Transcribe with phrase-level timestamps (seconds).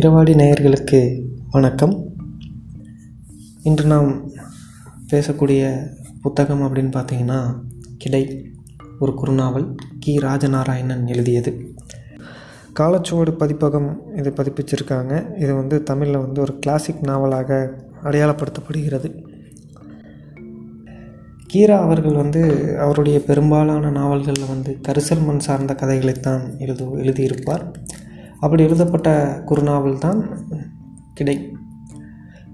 [0.00, 2.04] இரவாடி நேயர்களுக்கு வணக்கம்.
[3.62, 4.30] இன்று நாம்
[5.10, 5.86] பேசக்கூடிய
[6.22, 7.54] புத்தகம் அப்படின்னு பார்த்தீங்கன்னா
[7.98, 8.52] கிடை
[8.98, 10.18] ஒரு குறுநாவல் கி.
[10.18, 11.74] ராஜநாராயணன் எழுதியது.
[12.80, 15.40] காலச்சுவடு பதிப்பகம் இதை பதிப்பிச்சிருக்காங்க.
[15.40, 19.24] இது வந்து தமிழில் வந்து ஒரு கிளாசிக் நாவலாக அடையாளப்படுத்தப்படுகிறது.
[21.54, 27.72] கீரா அவர்கள் வந்து அவருடைய பெரும்பாலான நாவல்களில் வந்து கரிசல் மண் சார்ந்த கதைகளைத்தான் எழுது எழுதியிருப்பார்.
[28.40, 29.08] அப்படி எழுதப்பட்ட
[29.46, 30.20] குறுநாவல் தான்
[31.14, 31.52] கிடை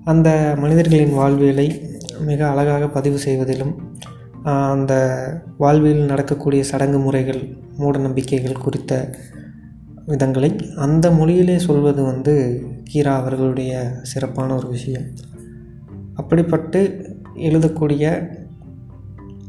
[0.04, 1.82] அந்த மனிதர்களின் வாழ்வியலை
[2.20, 3.74] மிக அழகாக பதிவு செய்வதிலும்
[4.42, 4.92] அந்த
[5.58, 9.10] வாழ்வியல் நடக்கக்கூடிய சடங்கு முறைகள் மூட நம்பிக்கைகள் குறித்த
[10.06, 12.34] விதங்களை அந்த மொழியிலே சொல்வது வந்து
[12.92, 15.06] கீரா அவர்களுடைய சிறப்பான ஒரு விஷயம்.
[16.14, 16.80] அப்படிப்பட்டு
[17.34, 18.04] எழுதக்கூடிய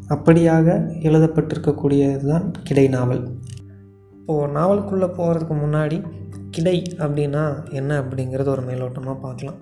[0.09, 0.67] அப்படியாக
[1.01, 3.37] எழுதப்பட்டிருக்கக்கூடியது தான் கிடை நாவல்
[4.11, 6.03] இப்போது நாவலுக்குள்ளே போகிறதுக்கு முன்னாடி
[6.57, 7.43] கிடை அப்படின்னா
[7.79, 9.59] என்ன அப்படிங்கிறது ஒரு மேலோட்டமாக பார்க்கலாம்.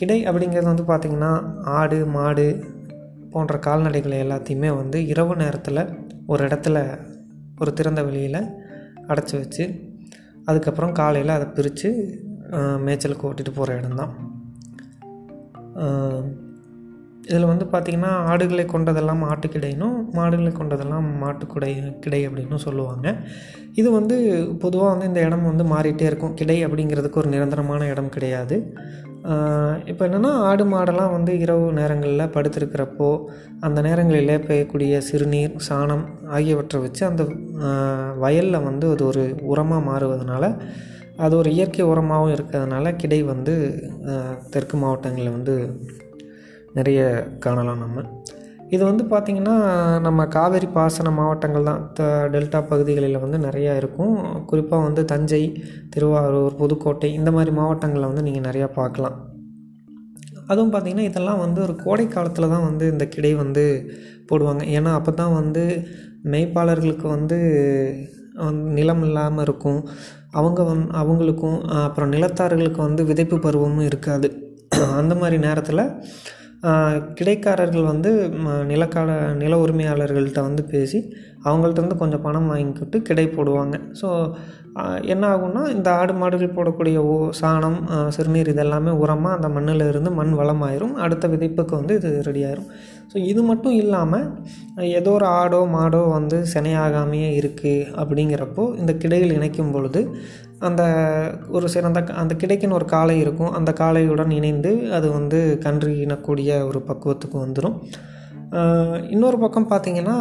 [0.00, 1.32] கிடை அப்படிங்கிறது வந்து பார்த்திங்கன்னா
[1.78, 2.46] ஆடு மாடு
[3.32, 5.82] போன்ற கால்நடைகளை எல்லாத்தையுமே வந்து இரவு நேரத்தில்
[6.26, 6.78] ஒரு இடத்துல
[7.60, 8.42] ஒரு திறந்த வெளியில்
[9.10, 9.64] அடைச்சி வச்சு
[10.44, 11.88] அதுக்கப்புறம் காலையில் அதை பிரித்து
[12.84, 14.12] மேய்ச்சலுக்கு ஓட்டிகிட்டு போகிற இடம்தான்.
[17.28, 21.72] இதில் வந்து பார்த்திங்கன்னா ஆடுகளை கொண்டதெல்லாம் ஆட்டுக்கிடையினும் மாடுகளை கொண்டதெல்லாம் மாட்டுக்குடை
[22.04, 23.06] கிடை அப்படின்னு சொல்லுவாங்க.
[23.80, 24.16] இது வந்து
[24.62, 26.36] பொதுவாக வந்து இந்த இடம் வந்து மாறிட்டே இருக்கும்.
[26.40, 28.58] கிடை அப்படிங்கிறதுக்கு ஒரு நிரந்தரமான இடம் கிடையாது.
[29.90, 33.08] இப்போ என்னென்னா ஆடு மாடெல்லாம் வந்து இரவு நேரங்களில் படுத்திருக்கிறப்போ
[33.66, 36.04] அந்த நேரங்களில் பெய்யக்கூடிய சிறுநீர் சாணம்
[36.36, 37.22] ஆகியவற்றை வச்சு அந்த
[38.24, 40.44] வயலில் வந்து அது ஒரு உரமாக மாறுவதனால
[41.24, 43.54] அது ஒரு இயற்கை உரமாகவும் இருக்கிறதுனால கிடை வந்து
[44.54, 45.56] தெற்கு மாவட்டங்களில் வந்து
[46.76, 47.00] நிறைய
[47.44, 48.04] காணலாம் நம்ம.
[48.74, 49.54] இது வந்து பார்த்திங்கன்னா
[50.06, 51.82] நம்ம காவேரி பாசன மாவட்டங்கள் தான்.
[51.98, 52.02] த
[52.32, 54.14] டெல்டா பகுதிகளில் வந்து நிறையா இருக்கும்.
[54.50, 55.42] குறிப்பாக வந்து தஞ்சை
[55.94, 59.16] திருவாரூர் புதுக்கோட்டை இந்த மாதிரி மாவட்டங்களில் வந்து நீங்கள் நிறையா பார்க்கலாம்.
[60.50, 63.64] அதுவும் பார்த்திங்கன்னா இதெல்லாம் வந்து ஒரு கோடை காலத்தில் தான் வந்து இந்த கிடை வந்து
[64.28, 64.62] போடுவாங்க.
[64.76, 65.64] ஏன்னா அப்போ தான் வந்து
[66.32, 67.38] மேய்ப்பாளர்களுக்கு வந்து
[68.78, 69.80] நிலம் இல்லாமல் இருக்கும்.
[70.38, 74.28] அவங்க வந் அவங்களுக்கும் அப்புறம் நிலத்தார்களுக்கு வந்து விதைப்பு பருவமும் இருக்காது.
[75.00, 75.82] அந்த மாதிரி நேரத்தில்
[77.18, 78.10] கிடைக்காரர்கள் வந்து
[78.44, 79.10] ம, நிலக்கால
[79.42, 80.98] நில உரிமையாளர்கள்ட்ட வந்து பேசி
[81.44, 83.76] அவங்கள்ட்ட வந்து கொஞ்சம் பணம் வாங்கிக்கிட்டு கிடை போடுவாங்க.
[84.00, 84.08] ஸோ
[85.12, 87.78] என்ன ஆகும்னா இந்த ஆடு மாடுகள் போடக்கூடிய ஓ சாணம்
[88.16, 90.94] சிறுநீர் இதெல்லாமே உரமாக அந்த மண்ணில் இருந்து மண் வளமாயிரும்.
[91.04, 92.68] அடுத்த விதைப்புக்கு வந்து இது ரெடி ஆயிரும்.
[93.12, 94.26] ஸோ இது மட்டும் இல்லாமல்
[94.76, 100.18] ஏதோ ஒரு ஆடோ மாடோ வந்து சினையாகாமையே இருக்குது அப்படிங்கிறப்போ இந்த கிடைகள் இணைக்கும் பொழுது
[100.58, 100.82] அந்த
[101.48, 103.52] ஒரு சிறந்த அந்த கிடைக்குன்னு ஒரு காளை இருக்கும்.
[103.52, 107.76] அந்த காளையுடன் இணைந்து அது வந்து கன்று இனக்கூடிய ஒரு பக்குவத்துக்கு வந்துடும்
[109.10, 110.14] இன்னொரு பக்கம் பார்த்திங்கன்னா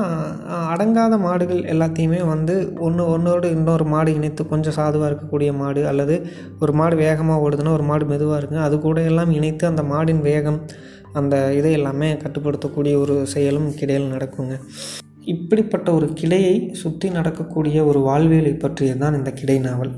[0.74, 6.16] அடங்காத மாடுகள் எல்லாத்தையுமே வந்து ஒன்று ஒன்றோடு இன்னொரு மாடு இணைத்து கொஞ்சம் சாதுவாக இருக்கக்கூடிய மாடு அல்லது
[6.60, 10.60] ஒரு மாடு வேகமாக ஓடுதுன்னா ஒரு மாடு மெதுவாக இருக்குங்க அது கூட எல்லாம் இணைத்து அந்த மாடின் வேகம்
[11.14, 14.56] அந்த இதை எல்லாமே கட்டுப்படுத்தக்கூடிய ஒரு செயலும் கிடையில் நடக்குங்க.
[15.26, 19.94] இப்படிப்பட்ட ஒரு கிளையை சுற்றி நடக்கக்கூடிய ஒரு வாழ்வியலை பற்றியது தான் இந்த கிடை நாவல்.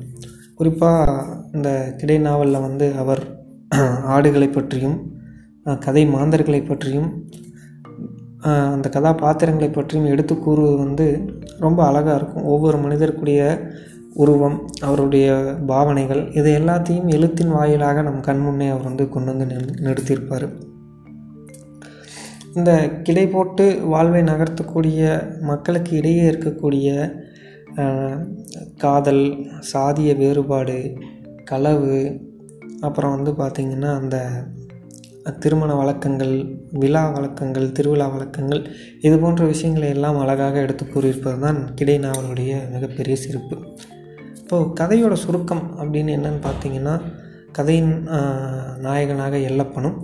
[0.56, 3.22] குறிப்பாக இந்த கிடை நாவலில் வந்து அவர்
[4.06, 4.98] ஆடுகளை பற்றியும்
[5.80, 7.10] கதை மாந்தர்களை பற்றியும்
[8.74, 11.06] அந்த கதாபாத்திரங்களை பற்றியும் எடுத்து கூறுவது வந்து
[11.60, 12.44] ரொம்ப அழகாக இருக்கும்.
[12.44, 13.42] ஒவ்வொரு மனிதருக்குடைய
[14.14, 15.28] உருவம் அவருடைய
[15.66, 20.48] பாவனைகள் இது எல்லாத்தையும் எழுத்தின் வாயிலாக நம் கண் முன்னே அவர் வந்து கொண்டு வந்து நிறுத்தியிருப்பார்.
[22.54, 22.72] இந்த
[23.04, 25.02] கிடை போட்டு வாழ்வை நகர்த்தக்கூடிய
[25.42, 26.88] மக்களுக்கு இடையே இருக்கக்கூடிய
[28.78, 29.24] காதல்
[29.74, 30.94] சாதிய வேறுபாடு
[31.44, 32.00] களவு
[32.82, 34.18] அப்புறம் வந்து பார்த்திங்கன்னா அந்த
[35.44, 36.34] திருமண வழக்கங்கள்
[36.82, 38.62] விழா வழக்கங்கள் திருவிழா வழக்கங்கள்
[39.08, 43.58] இது போன்ற விஷயங்களை எல்லாம் அழகாக எடுத்து கூறியிருப்பது தான் கிடை நாவலுடைய மிகப்பெரிய சிறப்பு.
[44.42, 46.96] இப்போது கதையோட சுருக்கம் அப்படின்னு என்னன்னு பார்த்தீங்கன்னா
[47.58, 47.94] கதையின்
[48.86, 49.98] நாயகனாக எல்லப்பனும்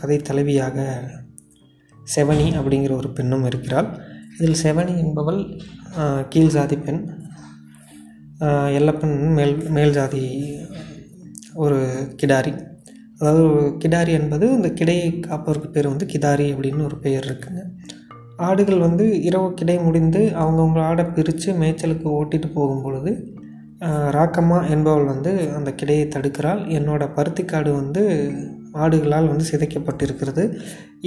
[0.00, 0.86] கதை தலைவியாக
[2.14, 3.88] செவனி அப்படிங்கிற ஒரு பெண்ணும் இருக்கிறாள்.
[4.38, 5.40] இதில் செவனி என்பவள்
[6.32, 7.02] கீழ் ஜாதி பெண்.
[8.78, 10.22] எல்லப்பன் மேல் மேல் ஜாதி
[11.64, 11.78] ஒரு
[12.20, 12.52] கிடாரி.
[13.22, 13.48] அதாவது
[13.82, 17.60] கிடாரி என்பது இந்த கிடையை காப்பவருக்கு பேர் வந்து கிதாரி அப்படின்னு ஒரு பெயர் இருக்குங்க.
[18.46, 23.12] ஆடுகள் வந்து இரவு கிடை முடிந்து அவங்கவுங்க ஆடை பிரித்து மேய்ச்சலுக்கு ஓட்டிட்டு போகும் பொழுது
[24.16, 26.60] ராக்கம்மா என்பவள் வந்து அந்த கிடையை தடுக்கிறாள்.
[26.78, 28.02] என்னோட பருத்திக்காடு வந்து
[28.82, 30.44] ஆடுகளால் வந்து சிதைக்கப்பட்டிருக்கிறது.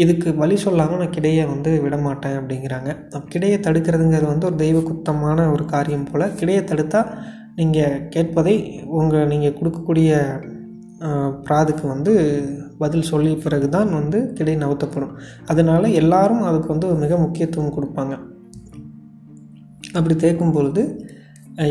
[0.03, 2.89] இதுக்கு வழி சொல்லாமல் நான் கிடையை வந்து விடமாட்டேன் அப்படிங்கிறாங்க.
[3.33, 6.33] கிடையை தடுக்கிறதுங்கிறது வந்து ஒரு தெய்வ குத்தமான ஒரு காரியம் போல்.
[6.41, 7.11] கிடையை தடுத்தால்
[7.59, 8.55] நீங்கள் கேட்பதை
[8.99, 10.11] உங்கள் நீங்கள் கொடுக்கக்கூடிய
[11.45, 12.13] பிராதுக்கு வந்து
[12.81, 15.15] பதில் சொல்லிய பிறகு தான் வந்து கிடை நவுத்தப்படும்.
[15.51, 18.13] அதனால் எல்லாரும் அதுக்கு வந்து மிக முக்கியத்துவம் கொடுப்பாங்க.
[19.97, 20.83] அப்படி தேய்க்கும் பொழுது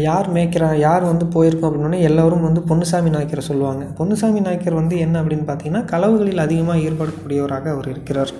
[0.06, 3.85] யார் மேய்க்கிறா யார் வந்து போயிருக்கோம் அப்படின்னோடனே எல்லோரும் வந்து பொன்னுசாமி நாயக்கரை சொல்லுவாங்க.
[3.99, 8.32] பொன்னுசாமி நாயக்கர் வந்து என்ன அப்படின்னு பார்த்தீங்கன்னா களவுகளில் அதிகமாக ஈடுபடக்கூடியவராக அவர் இருக்கிறார்.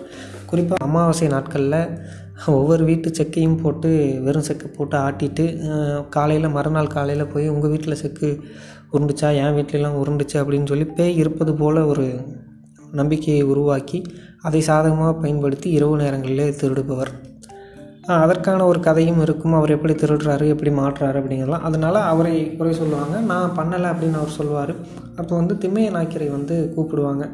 [0.51, 1.81] குறிப்பாக அமாவாசை நாட்களில்
[2.59, 3.91] ஒவ்வொரு வீட்டு செக்கையும் போட்டு
[4.27, 5.45] வெறும் செக்கு போட்டு ஆட்டிட்டு
[6.17, 8.31] காலையில் மறுநாள் காலையில் போய் உங்கள் வீட்டில் செக்கு
[8.95, 9.29] உருண்டுச்சா?
[9.43, 12.07] என் வீட்டிலலாம் உருண்டுச்சு அப்படின்னு சொல்லி பேய் இருப்பது போல் ஒரு
[12.93, 13.99] நம்பிக்கையை உருவாக்கி
[14.43, 17.13] அதை சாதகமாக பயன்படுத்தி இரவு நேரங்களிலே திருடுபவர்.
[18.07, 19.53] அதற்கான ஒரு கதையும் இருக்கும்.
[19.53, 23.21] அவர் எப்படி திருடுறாரு எப்படி மாற்றுறாரு அப்படிங்கிறலாம் அதனால் அவரை குறை சொல்லுவாங்க.
[23.21, 24.75] நான் பண்ணலை அப்படின்னு அவர் சொல்லுவார்.
[25.17, 27.27] அப்போ வந்து திம்மைய நாய்க்கரை வந்து கூப்பிடுவாங்க.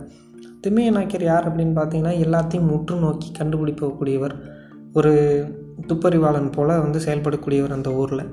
[0.67, 4.35] திம்மைய நாய்க்கர் யார் அப்படின்னு பார்த்தீங்கன்னா எல்லாத்தையும் முற்று நோக்கி கண்டுபிடிப்பக்கூடியவர்.
[4.93, 5.12] ஒரு
[5.87, 8.25] துப்பறிவாளன் போல் வந்து செயல்படக்கூடியவர் அந்த ஊரில்.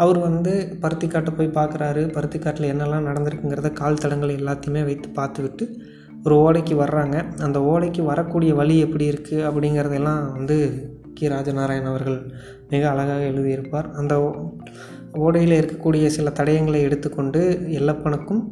[0.00, 2.12] அவர் வந்து பருத்திக்காட்டை போய் பார்க்குறாரு.
[2.12, 5.76] பருத்திக்காட்டில் என்னெல்லாம் நடந்திருக்குங்கிறத கால் தடங்கள் எல்லாத்தையுமே வைத்து பார்த்துவிட்டு
[6.24, 7.40] ஒரு ஓடைக்கு வர்றாங்க.
[7.40, 11.28] அந்த ஓடைக்கு வரக்கூடிய வழி எப்படி இருக்குது அப்படிங்கிறதெல்லாம் வந்து கி.
[11.28, 12.32] ராஜநாராயண் அவர்கள்
[12.70, 13.90] மிக அழகாக எழுதியிருப்பார்.
[13.90, 18.42] அந்த ஓ- ஓடையில் இருக்கக்கூடிய சில தடயங்களை எடுத்துக்கொண்டு எல்லப்பனுக்கும்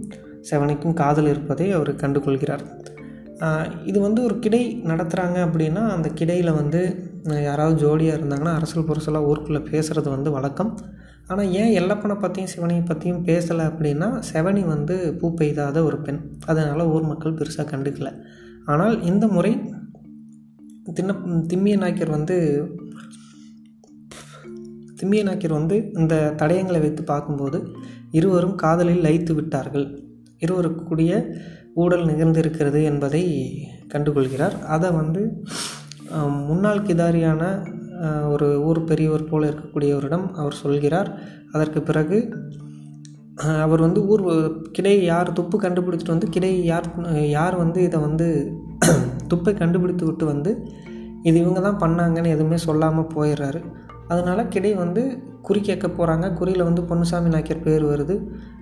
[0.51, 2.61] செவனுக்கும் காதல் இருப்பதை அவர் கண்டுகொள்கிறார்.
[3.91, 6.81] இது வந்து ஒரு கிடை நடத்துகிறாங்க அப்படின்னா அந்த கிடையில் வந்து
[7.49, 10.73] யாராவது ஜோடியாக இருந்தாங்கன்னா அரசல் புரசலாக ஊருக்குள்ளே பேசுகிறது வந்து வழக்கம்.
[11.31, 16.21] ஆனால் ஏன் எல்லப்பனை பற்றியும் சிவனையை பற்றியும் பேசலை அப்படின்னா செவனி வந்து பூ பெய்தாத ஒரு பெண்.
[16.51, 18.11] அதனால் ஊர் மக்கள் பெருசாக கண்டுக்கல.
[18.73, 19.53] ஆனால் இந்த முறை
[20.97, 21.17] தின்ன
[21.53, 22.37] திம்மிய நாயக்கர் வந்து
[25.01, 27.59] திம்மிய நாயக்கர் வந்து இந்த தடயங்களை வைத்து பார்க்கும்போது
[28.19, 29.87] இருவரும் காதலில் லயித்து விட்டார்கள்.
[30.43, 31.11] இருவருக்கூடிய
[31.83, 33.25] ஊடல் நிகழ்ந்திருக்கிறது என்பதை
[33.93, 34.57] கண்டுகொள்கிறார்.
[34.75, 35.23] அதை வந்து
[36.49, 37.43] முன்னாள் கிதாரியான
[38.33, 41.11] ஒரு ஊர் பெரியவர் போல இருக்கக்கூடியவரிடம் அவர் சொல்கிறார்.
[41.53, 42.19] அதற்கு பிறகு
[43.65, 44.23] அவர் வந்து ஊர்
[44.77, 46.87] கிடை யார் துப்பு கண்டுபிடிச்சிட்டு வந்து கிடை யார்
[47.39, 48.27] யார் வந்து இதை வந்து
[49.31, 50.51] துப்பை கண்டுபிடித்து விட்டு வந்து
[51.23, 53.61] இது இவங்க தான் பண்ணாங்கன்னு எதுவுமே சொல்லாமல் போயிடுறாரு.
[54.09, 55.03] அதனால கிடை வந்து
[55.47, 58.17] குறி கேட்க போகிறாங்க குறியில் வந்து பொன்னுசாமி நாயக்கர் பேர் வருது.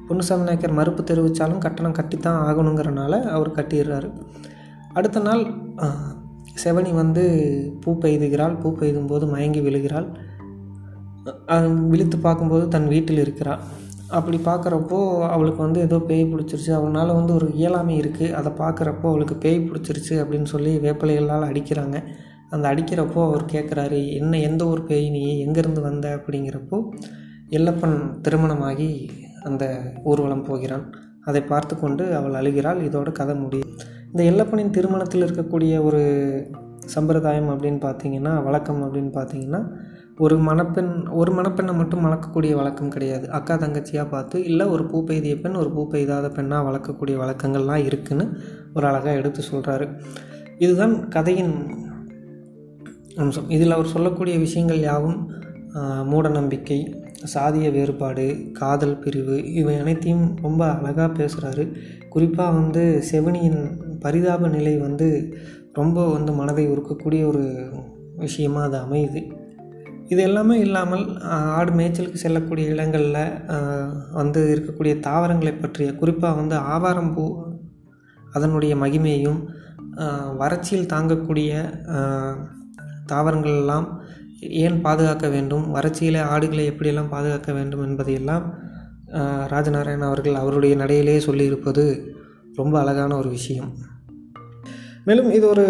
[0.08, 4.08] பொன்னுசாமி நாயக்கர் மறுப்பு தெரிவித்தாலும் கட்டணம் கட்டித்தான் ஆகணுங்கிறனால அவர் கட்டிடுறாரு.
[4.98, 5.42] அடுத்த நாள்
[6.62, 7.24] செவனி வந்து
[7.82, 8.54] பூ பெய்துகிறாள்.
[8.60, 10.06] பூ பெய்தும் போது மயங்கி விழுகிறாள்.
[11.92, 13.62] விழித்து பார்க்கும்போது தன் வீட்டில் இருக்கிறாள்.
[14.18, 14.98] அப்படி பார்க்குறப்போ
[15.34, 16.70] அவளுக்கு வந்து ஏதோ பேய் பிடிச்சிருச்சு.
[16.78, 21.98] அவனால் வந்து ஒரு இயலாமை இருக்குது அதை பார்க்குறப்போ அவளுக்கு பேய் பிடிச்சிருச்சு அப்படின்னு சொல்லி வேப்பிலைகளால் அடிக்கிறாங்க.
[22.54, 25.24] அந்த அடிக்கிறப்போ அவர் கேட்குறாரு என்ன எந்த ஊர் பேய் நீ?
[25.46, 26.06] எங்கேருந்து வந்த?
[26.18, 26.78] அப்படிங்கிறப்போ
[27.56, 28.90] எல்லப்பன் திருமணமாகி
[29.42, 30.92] அந்த ஊர்வலம் போகிறான்.
[31.24, 32.80] அதை பார்த்து கொண்டு அவள் அழுகிறாள்.
[32.88, 33.72] இதோட கதை முடியும்
[34.12, 36.02] இந்த எல்லப்பனின் திருமணத்தில் இருக்கக்கூடிய ஒரு
[36.78, 39.74] சம்பிரதாயம் அப்படின்னு பார்த்தீங்கன்னா வழக்கம் அப்படின்னு பார்த்தீங்கன்னா
[40.18, 43.30] ஒரு மணப்பெண் ஒரு மணப்பெண்ணை மட்டும் வளர்க்கக்கூடிய வழக்கம் கிடையாது.
[43.30, 48.38] அக்கா தங்கச்சியாக பார்த்து இல்லை ஒரு பூ பெய்திய பெண் ஒரு பூ பெய்தாத பெண்ணாக வளர்க்கக்கூடிய வழக்கங்கள்லாம் இருக்குன்னு
[48.74, 50.00] ஒரு அழகாக எடுத்து சொல்கிறாரு
[50.58, 51.70] இதுதான் கதையின்
[53.16, 53.50] அம்சம்.
[53.50, 55.30] இதில் அவர் சொல்லக்கூடிய விஷயங்கள் யாவும்
[56.10, 56.78] மூடநம்பிக்கை
[57.34, 61.64] சாதிய வேறுபாடு காதல் பிரிவு இவை அனைத்தையும் ரொம்ப அழகாக பேசுகிறாரு
[62.08, 63.60] குறிப்பாக வந்து செவனியின்
[64.00, 65.36] பரிதாப நிலை வந்து
[65.72, 67.44] ரொம்ப வந்து மனதை உருக்கக்கூடிய ஒரு
[68.16, 69.22] விஷயமாக அது அமையுது.
[70.08, 73.38] இது எல்லாமே இல்லாமல் ஆடு மேய்ச்சலுக்கு செல்லக்கூடிய இடங்களில்
[74.12, 77.26] வந்து இருக்கக்கூடிய தாவரங்களை பற்றிய குறிப்பாக வந்து ஆவாரம்பூ
[78.32, 79.40] அதனுடைய மகிமையும்
[80.36, 81.50] வறட்சியில் தாங்கக்கூடிய
[83.06, 83.86] தாவரங்கள் எல்லாம்
[84.40, 85.70] ஏன் பாதுகாக்க வேண்டும்?
[85.70, 88.74] வறட்சியில் ஆடுகளை எப்படியெல்லாம் பாதுகாக்க வேண்டும் என்பதையெல்லாம்
[89.12, 92.14] ராஜநாராயண் ராஜநாராயணன் அவர்கள் அவருடைய நடையிலேயே சொல்லியிருப்பது
[92.54, 93.74] ரொம்ப அழகான ஒரு விஷயம்.
[95.04, 95.66] மேலும் இது ஒரு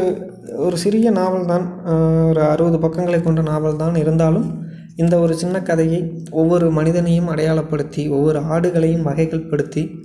[0.57, 1.85] ஒரு சிறிய நாவல் தான்.
[2.29, 3.95] ஒரு அறுபது பக்கங்களை கொண்ட நாவல் தான்.
[3.95, 4.65] இருந்தாலும்
[4.97, 10.05] இந்த ஒரு சின்ன கதையை ஒவ்வொரு மனிதனையும் அடையாளப்படுத்தி ஒவ்வொரு ஆடுகளையும் வகைகள்படுத்தி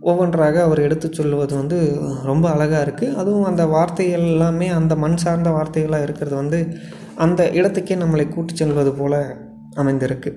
[0.00, 5.50] ஒவ்வொன்றாக அவர் எடுத்துச் சொல்லுவது வந்து ரொம்ப அழகாக இருக்குது அதுவும் அந்த வார்த்தைகள் எல்லாமே அந்த மண் சார்ந்த
[5.50, 6.66] வார்த்தைகளாக இருக்கிறது வந்து
[7.16, 9.20] அந்த இடத்துக்கே நம்மளை கூட்டி செல்வது போல்
[9.82, 10.30] அமைந்திருக்கு.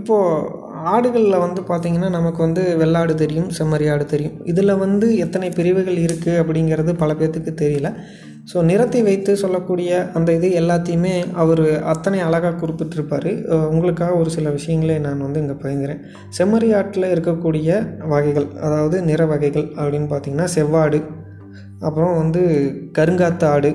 [0.00, 4.38] இப்போது ஆடுகளில் வந்து பார்த்திங்கன்னா நமக்கு வந்து வெள்ளாடு தெரியும் செம்மறி ஆடு தெரியும்.
[4.52, 7.90] இதில் வந்து எத்தனை பிரிவுகள் இருக்குது அப்படிங்கிறது பல பேர்த்துக்கு தெரியல.
[8.52, 13.30] ஸோ நிறத்தை வைத்து சொல்லக்கூடிய அந்த இது எல்லாத்தையுமே அவர் அத்தனை அழகாக குறிப்பிட்டிருப்பார்.
[13.70, 16.02] உங்களுக்காக ஒரு சில விஷயங்களை நான் வந்து இங்கே பகிர்ந்துறேன்
[16.38, 17.78] செம்மறி ஆட்டில் இருக்கக்கூடிய
[18.14, 21.00] வகைகள் அதாவது நிற வகைகள் அப்படின்னு பார்த்திங்கன்னா செவ்வாடு
[21.80, 22.42] அப்புறம் வந்து
[22.98, 23.70] கருங்காத்து ஆடு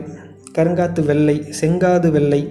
[0.59, 2.41] கருங்காத்து வெள்ளை செங்காது வெள்ளை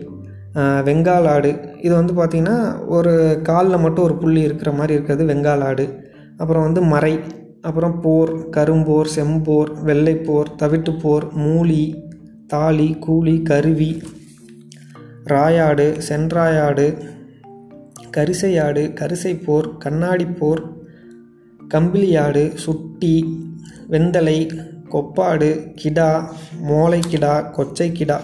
[0.88, 1.50] வெங்கால் ஆடு.
[1.82, 5.86] இது வந்து பார்த்திங்கன்னா ஒரு காலில் மட்டும் ஒரு புள்ளி இருக்கிற மாதிரி இருக்கிறது வெங்கால் ஆடு.
[6.36, 7.14] அப்புறம் வந்து மறை
[7.60, 11.84] அப்புறம் போர் கரும்போர் செம்போர் வெள்ளைப்போர் தவிட்டுப்போர் மூலி
[12.46, 14.02] தாலி கூலி கருவி
[15.28, 16.86] ராயாடு சென்றாயாடு
[18.16, 20.62] கரிசையாடு கரிசைப்போர் கண்ணாடிப்போர்
[21.74, 23.14] கம்பிளியாடு சுட்டி
[23.90, 24.38] வெந்தலை
[24.88, 26.30] கொப்பாடு கிடா
[26.68, 28.20] மோளைக்கிடா கிடா கொச்சை கிடா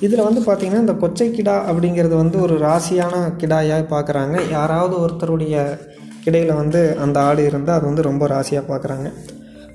[0.00, 5.78] இதில் வந்து பார்த்திங்கன்னா இந்த கொச்சை கிடா அப்படிங்கிறது வந்து ஒரு ராசியான கிடாயாக பார்க்குறாங்க யாராவது ஒருத்தருடைய
[6.24, 9.12] கிடையில் வந்து அந்த ஆடு இருந்தால் அது வந்து ரொம்ப ராசியாக பார்க்குறாங்க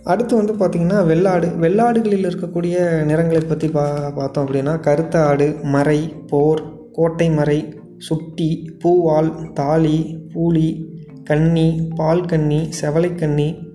[0.04, 1.48] அடுத்து வந்து பார்த்திங்கன்னா வெள்ளாடு.
[1.60, 9.54] வெள்ளாடுகளில் இருக்கக்கூடிய நிறங்களை பற்றி பா பார்த்தோம் அப்படின்னா கருத்த ஆடு மறை போர் கோட்டை மறை சுட்டி பூவால்
[9.54, 10.86] தாலி பூலி
[11.24, 13.73] கன்னி பால் கன்னி செவலைக்கன்னி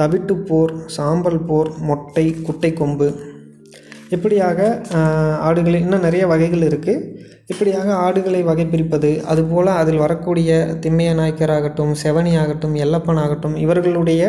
[0.00, 3.08] தவிட்டுப்போர் சாம்பல் போர் மொட்டை குட்டை கொம்பு.
[4.10, 4.60] இப்படியாக
[5.46, 7.14] ஆடுகளில் இன்னும் நிறைய வகைகள் இருக்குது
[7.46, 10.50] இப்படியாக ஆடுகளை வகை பிரிப்பது அதுபோல் அதில் வரக்கூடிய
[10.80, 14.22] திம்மைய நாய்க்கர் ஆகட்டும் செவனி ஆகட்டும் எல்லப்பன் ஆகட்டும் இவர்களுடைய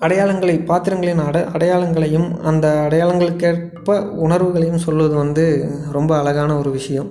[0.00, 5.44] அடையாளங்களை பாத்திரங்களின் அட அடையாளங்களையும் அந்த அடையாளங்களுக்கேற்ப உணர்வுகளையும் சொல்வது வந்து
[5.92, 7.08] ரொம்ப அழகான ஒரு விஷயம்.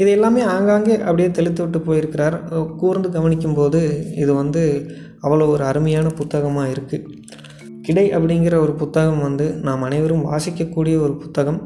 [0.00, 2.36] இது எல்லாமே ஆங்காங்கே அப்படியே தெளித்து விட்டு போயிருக்கிறார்.
[2.80, 3.80] கூர்ந்து கவனிக்கும்போது
[4.22, 4.62] இது வந்து
[5.22, 7.08] அவ்வளோ ஒரு அருமையான புத்தகமாக இருக்குது
[7.86, 11.60] கிடை அப்படிங்கிற ஒரு புத்தகம் வந்து நாம் அனைவரும் வாசிக்கக்கூடிய ஒரு புத்தகம்.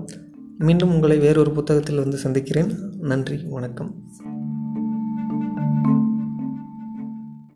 [0.59, 2.73] மீண்டும் உங்களை வேறொரு புத்தகத்தில் வந்து சந்திக்கிறேன்.
[3.13, 3.93] நன்றி வணக்கம்.